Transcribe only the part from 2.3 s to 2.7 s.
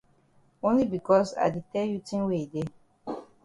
e dey.